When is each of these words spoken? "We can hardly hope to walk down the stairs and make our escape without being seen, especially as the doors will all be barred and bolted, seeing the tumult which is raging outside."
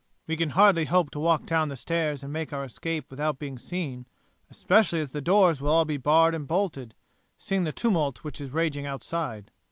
"We 0.25 0.35
can 0.35 0.49
hardly 0.57 0.85
hope 0.85 1.11
to 1.11 1.19
walk 1.19 1.45
down 1.45 1.69
the 1.69 1.75
stairs 1.75 2.23
and 2.23 2.33
make 2.33 2.51
our 2.51 2.63
escape 2.63 3.11
without 3.11 3.37
being 3.37 3.59
seen, 3.59 4.07
especially 4.49 4.99
as 4.99 5.11
the 5.11 5.21
doors 5.21 5.61
will 5.61 5.69
all 5.69 5.85
be 5.85 5.97
barred 5.97 6.33
and 6.33 6.47
bolted, 6.47 6.95
seeing 7.37 7.65
the 7.65 7.71
tumult 7.71 8.23
which 8.23 8.41
is 8.41 8.49
raging 8.49 8.87
outside." 8.87 9.51